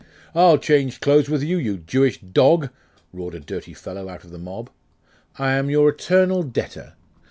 [0.33, 2.71] 'I'll change clothes with you, you Jewish dog!'
[3.13, 4.71] roared a dirty fellow out of the mob.
[5.37, 6.93] 'I am your eternal debtor.